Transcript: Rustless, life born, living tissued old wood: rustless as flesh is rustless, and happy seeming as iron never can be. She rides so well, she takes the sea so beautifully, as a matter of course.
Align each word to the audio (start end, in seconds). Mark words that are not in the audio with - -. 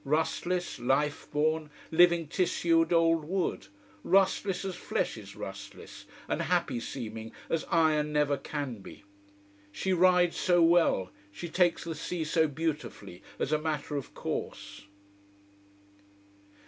Rustless, 0.03 0.79
life 0.79 1.29
born, 1.29 1.69
living 1.91 2.27
tissued 2.27 2.91
old 2.91 3.23
wood: 3.23 3.67
rustless 4.03 4.65
as 4.65 4.75
flesh 4.75 5.15
is 5.15 5.35
rustless, 5.35 6.05
and 6.27 6.41
happy 6.41 6.79
seeming 6.79 7.31
as 7.51 7.65
iron 7.69 8.11
never 8.11 8.35
can 8.35 8.79
be. 8.79 9.03
She 9.71 9.93
rides 9.93 10.35
so 10.37 10.63
well, 10.63 11.11
she 11.31 11.49
takes 11.49 11.83
the 11.83 11.93
sea 11.93 12.23
so 12.23 12.47
beautifully, 12.47 13.21
as 13.37 13.51
a 13.51 13.59
matter 13.61 13.95
of 13.95 14.15
course. 14.15 14.87